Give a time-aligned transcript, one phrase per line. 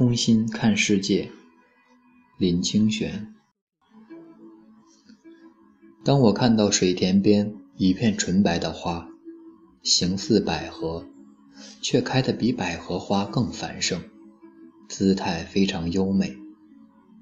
[0.00, 1.30] 空心看世界，
[2.38, 3.34] 林清玄。
[6.02, 9.06] 当我看到水田边一片纯白的花，
[9.82, 11.04] 形似百合，
[11.82, 14.00] 却开得比百合花更繁盛，
[14.88, 16.34] 姿态非常优美，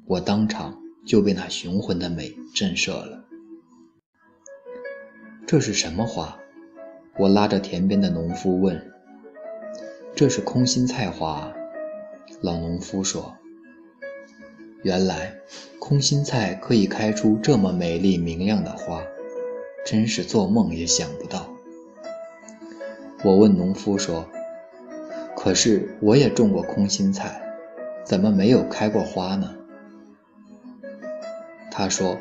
[0.07, 3.25] 我当场就被那雄浑的美震慑了。
[5.45, 6.39] 这是什么花？
[7.19, 8.81] 我拉着田边的农夫问。
[10.15, 11.53] 这是空心菜花。
[12.41, 13.35] 老农夫说
[14.85, 15.35] ：“原来
[15.81, 19.03] 空心菜可以开出这么美丽明亮的花，
[19.85, 21.49] 真是做梦也想不到。”
[23.25, 24.25] 我问农夫说
[25.37, 27.43] ：“可是我也种过空心菜，
[28.05, 29.57] 怎么没有开过花呢？”
[31.73, 32.17] 他说：“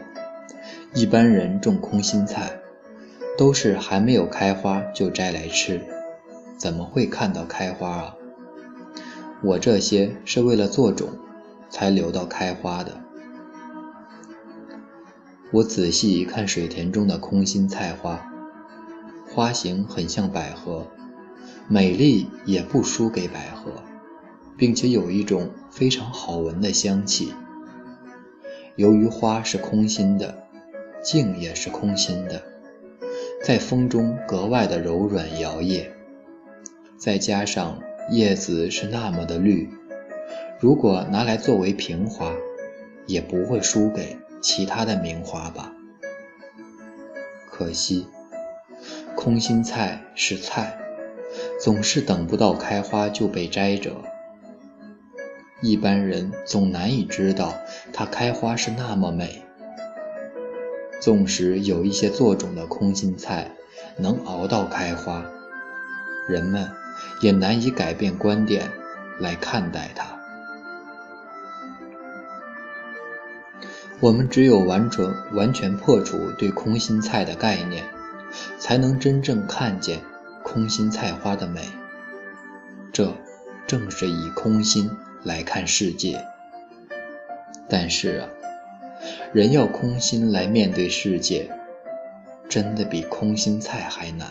[0.95, 2.59] 一般人种空心菜，
[3.38, 5.79] 都是还没有开花就摘来吃，
[6.57, 8.15] 怎么会看到开花啊？”
[9.44, 11.09] 我这些是为了做种，
[11.70, 13.02] 才留到开花的。
[15.52, 18.29] 我仔细一看水田中的空心菜花，
[19.29, 20.88] 花型很像百合，
[21.68, 23.71] 美丽也不输给百合，
[24.57, 27.34] 并且有一种非常好闻的香气。
[28.76, 30.44] 由于花是空心的，
[31.04, 32.41] 茎也是空心的，
[33.44, 35.91] 在风中格外的柔软摇曳，
[36.98, 37.79] 再加上。
[38.10, 39.70] 叶子是那么的绿，
[40.60, 42.32] 如果拿来作为平花，
[43.05, 45.74] 也不会输给其他的名花吧。
[47.52, 48.08] 可惜，
[49.13, 50.80] 空心菜是菜，
[51.60, 53.98] 总是等不到开花就被摘折。
[55.60, 57.54] 一般人总难以知道
[57.91, 59.44] 它开花是那么美。
[61.02, 63.52] 纵使有一些做种的空心菜
[63.98, 65.25] 能熬到开花，
[66.30, 66.72] 人们。
[67.22, 68.72] 也难以改变观点
[69.19, 70.06] 来看待它。
[74.00, 77.83] 我们只有完全完全破除对空心菜的概念，
[78.59, 80.01] 才能真正看见
[80.44, 81.67] 空心菜花的美。
[82.94, 83.11] 这
[83.66, 84.91] 正是以空心
[85.23, 86.23] 来看世界。
[87.67, 88.29] 但是啊，
[89.33, 91.51] 人要空心来面对世界，
[92.47, 94.27] 真的比空心菜还难。